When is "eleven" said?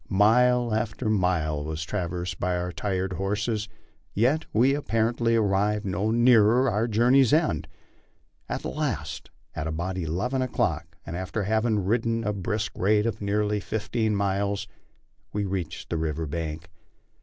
9.99-10.41